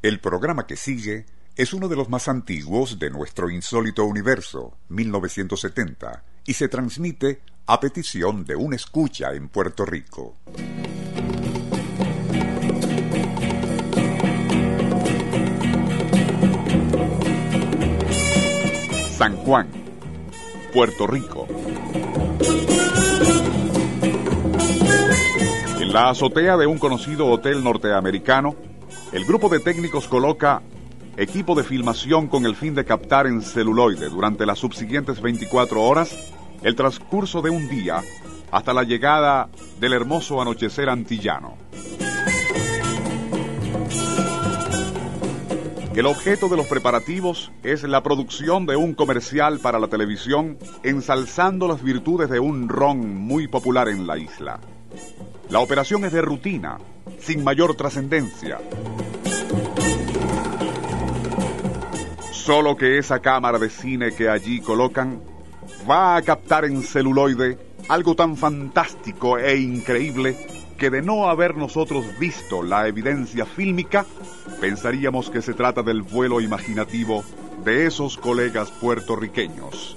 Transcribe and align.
El 0.00 0.20
programa 0.20 0.64
que 0.64 0.76
sigue 0.76 1.26
es 1.56 1.72
uno 1.72 1.88
de 1.88 1.96
los 1.96 2.08
más 2.08 2.28
antiguos 2.28 3.00
de 3.00 3.10
nuestro 3.10 3.50
insólito 3.50 4.04
universo, 4.04 4.78
1970, 4.90 6.22
y 6.46 6.52
se 6.52 6.68
transmite 6.68 7.40
a 7.66 7.80
petición 7.80 8.44
de 8.44 8.54
un 8.54 8.74
escucha 8.74 9.32
en 9.32 9.48
Puerto 9.48 9.84
Rico. 9.84 10.36
San 19.16 19.36
Juan, 19.38 19.68
Puerto 20.72 21.08
Rico. 21.08 21.48
En 25.80 25.92
la 25.92 26.10
azotea 26.10 26.56
de 26.56 26.68
un 26.68 26.78
conocido 26.78 27.26
hotel 27.26 27.64
norteamericano, 27.64 28.67
el 29.12 29.24
grupo 29.24 29.48
de 29.48 29.60
técnicos 29.60 30.06
coloca 30.06 30.62
equipo 31.16 31.54
de 31.54 31.64
filmación 31.64 32.28
con 32.28 32.44
el 32.44 32.54
fin 32.54 32.74
de 32.74 32.84
captar 32.84 33.26
en 33.26 33.42
celuloide 33.42 34.08
durante 34.08 34.44
las 34.44 34.58
subsiguientes 34.58 35.20
24 35.20 35.82
horas 35.82 36.14
el 36.62 36.76
transcurso 36.76 37.40
de 37.40 37.50
un 37.50 37.68
día 37.68 38.02
hasta 38.50 38.72
la 38.72 38.82
llegada 38.82 39.48
del 39.80 39.94
hermoso 39.94 40.40
anochecer 40.40 40.88
antillano. 40.88 41.56
El 45.94 46.06
objeto 46.06 46.48
de 46.48 46.56
los 46.56 46.66
preparativos 46.66 47.50
es 47.64 47.82
la 47.82 48.04
producción 48.04 48.66
de 48.66 48.76
un 48.76 48.94
comercial 48.94 49.58
para 49.58 49.80
la 49.80 49.88
televisión 49.88 50.56
ensalzando 50.84 51.66
las 51.66 51.82
virtudes 51.82 52.30
de 52.30 52.38
un 52.38 52.68
ron 52.68 53.16
muy 53.16 53.48
popular 53.48 53.88
en 53.88 54.06
la 54.06 54.16
isla. 54.16 54.60
La 55.50 55.60
operación 55.60 56.04
es 56.04 56.12
de 56.12 56.20
rutina, 56.20 56.78
sin 57.18 57.42
mayor 57.42 57.74
trascendencia. 57.74 58.58
Solo 62.32 62.76
que 62.76 62.98
esa 62.98 63.20
cámara 63.20 63.58
de 63.58 63.70
cine 63.70 64.12
que 64.12 64.28
allí 64.28 64.60
colocan 64.60 65.22
va 65.88 66.16
a 66.16 66.22
captar 66.22 66.66
en 66.66 66.82
celuloide 66.82 67.58
algo 67.88 68.14
tan 68.14 68.36
fantástico 68.36 69.38
e 69.38 69.56
increíble 69.56 70.36
que 70.76 70.90
de 70.90 71.00
no 71.00 71.28
haber 71.28 71.56
nosotros 71.56 72.04
visto 72.18 72.62
la 72.62 72.86
evidencia 72.86 73.46
fílmica, 73.46 74.04
pensaríamos 74.60 75.30
que 75.30 75.40
se 75.40 75.54
trata 75.54 75.82
del 75.82 76.02
vuelo 76.02 76.42
imaginativo 76.42 77.24
de 77.64 77.86
esos 77.86 78.18
colegas 78.18 78.70
puertorriqueños. 78.70 79.96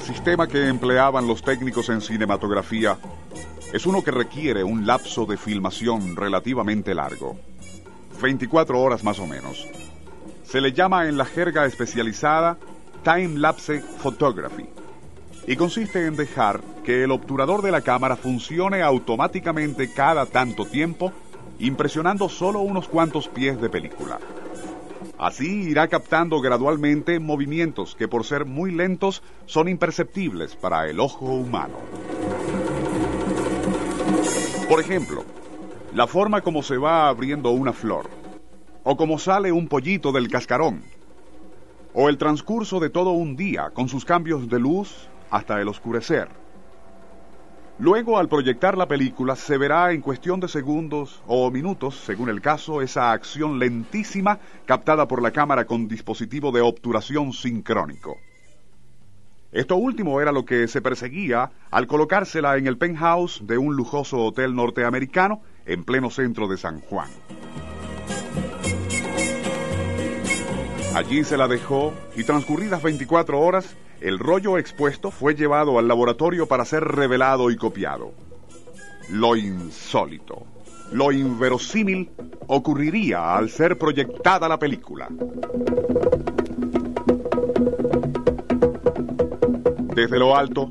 El 0.00 0.06
sistema 0.06 0.48
que 0.48 0.66
empleaban 0.66 1.26
los 1.26 1.42
técnicos 1.42 1.90
en 1.90 2.00
cinematografía 2.00 2.96
es 3.70 3.84
uno 3.84 4.02
que 4.02 4.10
requiere 4.10 4.64
un 4.64 4.86
lapso 4.86 5.26
de 5.26 5.36
filmación 5.36 6.16
relativamente 6.16 6.94
largo, 6.94 7.36
24 8.20 8.80
horas 8.80 9.04
más 9.04 9.18
o 9.18 9.26
menos. 9.26 9.68
Se 10.42 10.62
le 10.62 10.72
llama 10.72 11.06
en 11.06 11.18
la 11.18 11.26
jerga 11.26 11.66
especializada 11.66 12.56
Time 13.04 13.38
Lapse 13.38 13.82
Photography 13.98 14.70
y 15.46 15.54
consiste 15.56 16.06
en 16.06 16.16
dejar 16.16 16.62
que 16.82 17.04
el 17.04 17.10
obturador 17.10 17.60
de 17.60 17.70
la 17.70 17.82
cámara 17.82 18.16
funcione 18.16 18.82
automáticamente 18.82 19.92
cada 19.92 20.24
tanto 20.24 20.64
tiempo, 20.64 21.12
impresionando 21.58 22.30
solo 22.30 22.60
unos 22.60 22.88
cuantos 22.88 23.28
pies 23.28 23.60
de 23.60 23.68
película. 23.68 24.18
Así 25.20 25.68
irá 25.68 25.86
captando 25.88 26.40
gradualmente 26.40 27.20
movimientos 27.20 27.94
que 27.94 28.08
por 28.08 28.24
ser 28.24 28.46
muy 28.46 28.72
lentos 28.72 29.22
son 29.44 29.68
imperceptibles 29.68 30.56
para 30.56 30.88
el 30.88 30.98
ojo 30.98 31.26
humano. 31.26 31.76
Por 34.66 34.80
ejemplo, 34.80 35.26
la 35.92 36.06
forma 36.06 36.40
como 36.40 36.62
se 36.62 36.78
va 36.78 37.06
abriendo 37.06 37.50
una 37.50 37.74
flor, 37.74 38.08
o 38.82 38.96
como 38.96 39.18
sale 39.18 39.52
un 39.52 39.68
pollito 39.68 40.10
del 40.10 40.30
cascarón, 40.30 40.82
o 41.92 42.08
el 42.08 42.16
transcurso 42.16 42.80
de 42.80 42.88
todo 42.88 43.10
un 43.10 43.36
día 43.36 43.72
con 43.74 43.90
sus 43.90 44.06
cambios 44.06 44.48
de 44.48 44.58
luz 44.58 45.06
hasta 45.30 45.60
el 45.60 45.68
oscurecer. 45.68 46.39
Luego, 47.80 48.18
al 48.18 48.28
proyectar 48.28 48.76
la 48.76 48.86
película, 48.86 49.34
se 49.36 49.56
verá 49.56 49.92
en 49.92 50.02
cuestión 50.02 50.38
de 50.38 50.48
segundos 50.48 51.22
o 51.26 51.50
minutos, 51.50 51.96
según 52.04 52.28
el 52.28 52.42
caso, 52.42 52.82
esa 52.82 53.12
acción 53.12 53.58
lentísima 53.58 54.38
captada 54.66 55.08
por 55.08 55.22
la 55.22 55.30
cámara 55.30 55.64
con 55.64 55.88
dispositivo 55.88 56.52
de 56.52 56.60
obturación 56.60 57.32
sincrónico. 57.32 58.18
Esto 59.50 59.76
último 59.76 60.20
era 60.20 60.30
lo 60.30 60.44
que 60.44 60.68
se 60.68 60.82
perseguía 60.82 61.52
al 61.70 61.86
colocársela 61.86 62.58
en 62.58 62.66
el 62.66 62.76
penthouse 62.76 63.46
de 63.46 63.56
un 63.56 63.74
lujoso 63.74 64.18
hotel 64.26 64.54
norteamericano 64.54 65.40
en 65.64 65.82
pleno 65.82 66.10
centro 66.10 66.48
de 66.48 66.58
San 66.58 66.80
Juan. 66.82 67.08
Allí 70.94 71.24
se 71.24 71.38
la 71.38 71.48
dejó 71.48 71.94
y 72.14 72.24
transcurridas 72.24 72.82
24 72.82 73.40
horas 73.40 73.74
el 74.00 74.18
rollo 74.18 74.56
expuesto 74.56 75.10
fue 75.10 75.34
llevado 75.34 75.78
al 75.78 75.86
laboratorio 75.86 76.46
para 76.46 76.64
ser 76.64 76.84
revelado 76.84 77.50
y 77.50 77.56
copiado. 77.56 78.12
Lo 79.10 79.36
insólito, 79.36 80.46
lo 80.92 81.12
inverosímil 81.12 82.10
ocurriría 82.46 83.36
al 83.36 83.50
ser 83.50 83.78
proyectada 83.78 84.48
la 84.48 84.58
película. 84.58 85.08
Desde 89.94 90.18
lo 90.18 90.36
alto, 90.36 90.70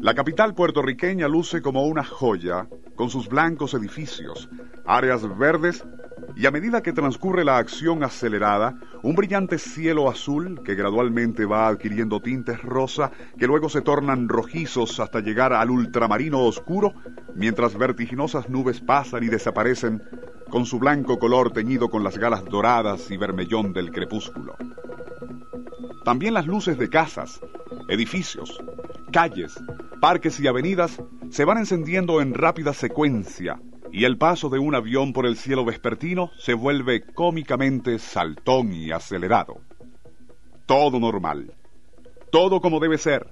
la 0.00 0.14
capital 0.14 0.54
puertorriqueña 0.54 1.26
luce 1.26 1.60
como 1.60 1.84
una 1.84 2.04
joya, 2.04 2.68
con 2.94 3.10
sus 3.10 3.28
blancos 3.28 3.74
edificios, 3.74 4.48
áreas 4.86 5.26
verdes 5.36 5.84
y 6.38 6.46
a 6.46 6.52
medida 6.52 6.84
que 6.84 6.92
transcurre 6.92 7.44
la 7.44 7.58
acción 7.58 8.04
acelerada, 8.04 8.78
un 9.02 9.16
brillante 9.16 9.58
cielo 9.58 10.08
azul 10.08 10.62
que 10.62 10.76
gradualmente 10.76 11.44
va 11.44 11.66
adquiriendo 11.66 12.20
tintes 12.20 12.62
rosa 12.62 13.10
que 13.36 13.48
luego 13.48 13.68
se 13.68 13.82
tornan 13.82 14.28
rojizos 14.28 15.00
hasta 15.00 15.18
llegar 15.18 15.52
al 15.52 15.68
ultramarino 15.68 16.44
oscuro, 16.44 16.94
mientras 17.34 17.76
vertiginosas 17.76 18.48
nubes 18.48 18.80
pasan 18.80 19.24
y 19.24 19.26
desaparecen 19.26 20.00
con 20.48 20.64
su 20.64 20.78
blanco 20.78 21.18
color 21.18 21.52
teñido 21.52 21.90
con 21.90 22.04
las 22.04 22.16
galas 22.16 22.44
doradas 22.44 23.10
y 23.10 23.16
vermellón 23.16 23.72
del 23.72 23.90
crepúsculo. 23.90 24.54
También 26.04 26.34
las 26.34 26.46
luces 26.46 26.78
de 26.78 26.88
casas, 26.88 27.40
edificios, 27.88 28.62
calles, 29.12 29.60
parques 30.00 30.38
y 30.38 30.46
avenidas 30.46 31.02
se 31.30 31.44
van 31.44 31.58
encendiendo 31.58 32.20
en 32.20 32.32
rápida 32.32 32.74
secuencia, 32.74 33.60
y 33.98 34.04
el 34.04 34.16
paso 34.16 34.48
de 34.48 34.60
un 34.60 34.76
avión 34.76 35.12
por 35.12 35.26
el 35.26 35.36
cielo 35.36 35.64
vespertino 35.64 36.30
se 36.38 36.54
vuelve 36.54 37.02
cómicamente 37.02 37.98
saltón 37.98 38.72
y 38.72 38.92
acelerado. 38.92 39.60
Todo 40.66 41.00
normal, 41.00 41.52
todo 42.30 42.60
como 42.60 42.78
debe 42.78 42.96
ser, 42.96 43.26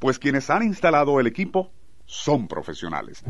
pues 0.00 0.18
quienes 0.18 0.48
han 0.48 0.62
instalado 0.62 1.20
el 1.20 1.26
equipo 1.26 1.70
son 2.06 2.48
profesionales. 2.48 3.22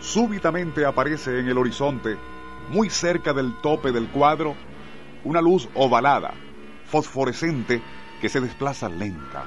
súbitamente 0.00 0.84
aparece 0.84 1.40
en 1.40 1.48
el 1.48 1.58
horizonte, 1.58 2.16
muy 2.70 2.88
cerca 2.88 3.32
del 3.32 3.54
tope 3.60 3.90
del 3.90 4.08
cuadro, 4.08 4.54
una 5.24 5.40
luz 5.40 5.68
ovalada, 5.74 6.34
fosforescente, 6.94 7.82
que 8.20 8.28
se 8.28 8.40
desplaza 8.40 8.88
lenta, 8.88 9.46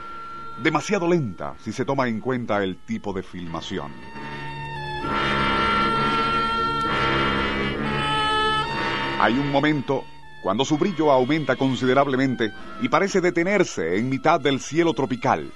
demasiado 0.62 1.08
lenta 1.08 1.56
si 1.64 1.72
se 1.72 1.86
toma 1.86 2.10
en 2.10 2.20
cuenta 2.20 2.62
el 2.62 2.76
tipo 2.76 3.14
de 3.14 3.24
filmación. 3.24 3.90
Hay 9.22 9.40
un 9.40 9.50
momento 9.50 10.04
cuando 10.44 10.66
su 10.66 10.78
brillo 10.78 11.10
aumenta 11.10 11.56
considerablemente 11.56 12.52
y 12.82 12.90
parece 12.90 13.22
detenerse 13.22 13.98
en 13.98 14.10
mitad 14.10 14.42
del 14.42 14.60
cielo 14.60 14.94
tropical. 14.94 15.50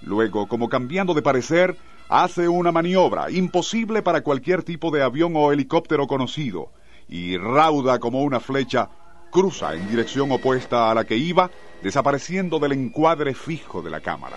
Luego, 0.00 0.48
como 0.48 0.70
cambiando 0.70 1.12
de 1.12 1.20
parecer, 1.20 1.76
hace 2.08 2.48
una 2.48 2.72
maniobra 2.72 3.30
imposible 3.30 4.00
para 4.00 4.22
cualquier 4.22 4.62
tipo 4.62 4.90
de 4.90 5.02
avión 5.02 5.34
o 5.36 5.52
helicóptero 5.52 6.06
conocido 6.06 6.72
y 7.06 7.36
rauda 7.36 7.98
como 7.98 8.22
una 8.22 8.40
flecha, 8.40 8.88
cruza 9.30 9.74
en 9.74 9.88
dirección 9.88 10.30
opuesta 10.32 10.90
a 10.90 10.94
la 10.94 11.04
que 11.04 11.16
iba, 11.16 11.50
desapareciendo 11.82 12.58
del 12.58 12.72
encuadre 12.72 13.34
fijo 13.34 13.82
de 13.82 13.90
la 13.90 14.00
cámara. 14.00 14.36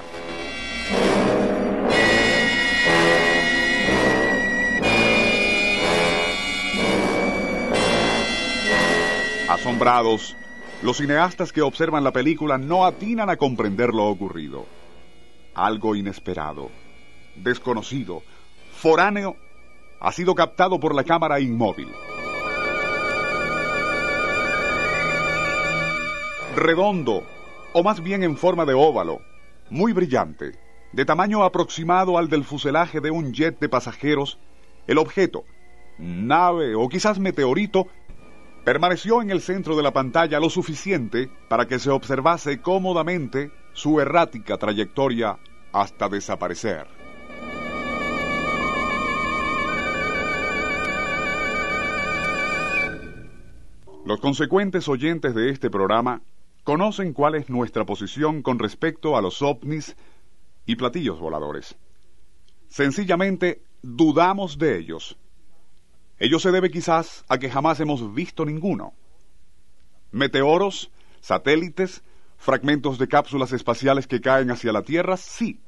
Asombrados, 9.50 10.36
los 10.82 10.98
cineastas 10.98 11.52
que 11.52 11.62
observan 11.62 12.04
la 12.04 12.12
película 12.12 12.58
no 12.58 12.86
atinan 12.86 13.30
a 13.30 13.38
comprender 13.38 13.94
lo 13.94 14.06
ocurrido. 14.06 14.66
Algo 15.54 15.96
inesperado, 15.96 16.70
desconocido, 17.36 18.24
foráneo, 18.72 19.36
ha 20.00 20.12
sido 20.12 20.34
captado 20.34 20.80
por 20.80 20.96
la 20.96 21.04
cámara 21.04 21.40
inmóvil. 21.40 21.90
Redondo, 26.56 27.24
o 27.72 27.82
más 27.82 28.04
bien 28.04 28.24
en 28.24 28.36
forma 28.36 28.66
de 28.66 28.74
óvalo, 28.74 29.22
muy 29.70 29.94
brillante, 29.94 30.52
de 30.92 31.06
tamaño 31.06 31.44
aproximado 31.44 32.18
al 32.18 32.28
del 32.28 32.44
fuselaje 32.44 33.00
de 33.00 33.10
un 33.10 33.32
jet 33.32 33.58
de 33.60 33.70
pasajeros, 33.70 34.38
el 34.86 34.98
objeto, 34.98 35.46
nave 35.98 36.76
o 36.76 36.90
quizás 36.90 37.20
meteorito, 37.20 37.88
permaneció 38.66 39.22
en 39.22 39.32
el 39.32 39.40
centro 39.40 39.78
de 39.78 39.84
la 39.84 39.94
pantalla 39.94 40.42
lo 40.42 40.50
suficiente 40.50 41.30
para 41.48 41.68
que 41.68 41.80
se 41.80 41.90
observase 41.90 42.62
cómodamente 42.62 43.52
su 43.72 44.02
errática 44.02 44.58
trayectoria 44.58 45.40
hasta 45.72 46.10
desaparecer. 46.10 46.86
Los 54.04 54.20
consecuentes 54.20 54.90
oyentes 54.90 55.34
de 55.34 55.50
este 55.50 55.70
programa 55.70 56.22
conocen 56.64 57.14
cuál 57.14 57.36
es 57.36 57.50
nuestra 57.50 57.86
posición 57.86 58.42
con 58.42 58.60
respecto 58.60 59.18
a 59.18 59.22
los 59.22 59.42
ovnis 59.42 59.96
y 60.66 60.76
platillos 60.76 61.20
voladores. 61.20 61.76
Sencillamente 62.68 63.64
dudamos 63.82 64.58
de 64.58 64.78
ellos. 64.78 65.18
Ello 66.20 66.40
se 66.40 66.52
debe 66.52 66.70
quizás 66.70 67.26
a 67.28 67.40
que 67.40 67.50
jamás 67.50 67.80
hemos 67.80 68.14
visto 68.14 68.46
ninguno. 68.46 68.94
Meteoros, 70.12 70.92
satélites, 71.20 72.04
fragmentos 72.38 72.98
de 72.98 73.08
cápsulas 73.08 73.54
espaciales 73.54 74.08
que 74.08 74.22
caen 74.22 74.52
hacia 74.52 74.72
la 74.72 74.84
Tierra, 74.84 75.18
sí. 75.18 75.60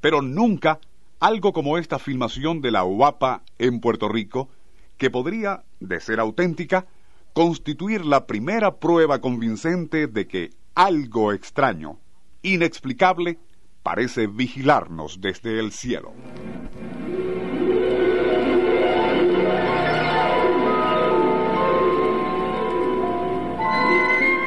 Pero 0.00 0.22
nunca 0.22 0.80
algo 1.20 1.52
como 1.52 1.78
esta 1.78 1.98
filmación 1.98 2.60
de 2.60 2.70
la 2.70 2.84
UAPA 2.84 3.42
en 3.58 3.80
Puerto 3.80 4.08
Rico, 4.08 4.48
que 4.96 5.10
podría, 5.10 5.64
de 5.80 6.00
ser 6.00 6.20
auténtica, 6.20 6.86
constituir 7.32 8.04
la 8.04 8.26
primera 8.26 8.76
prueba 8.76 9.20
convincente 9.20 10.06
de 10.06 10.26
que 10.26 10.50
algo 10.74 11.32
extraño, 11.32 11.98
inexplicable, 12.42 13.38
parece 13.82 14.26
vigilarnos 14.26 15.20
desde 15.20 15.58
el 15.58 15.72
cielo. 15.72 16.12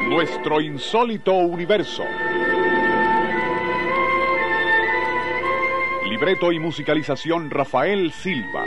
Nuestro 0.08 0.60
insólito 0.60 1.32
universo. 1.32 2.04
Libreto 6.08 6.52
y 6.52 6.60
musicalización 6.60 7.50
Rafael 7.50 8.12
Silva. 8.12 8.66